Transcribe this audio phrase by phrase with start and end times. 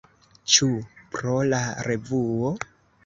[0.53, 0.69] Ĉu
[1.17, 2.55] pro la revuo?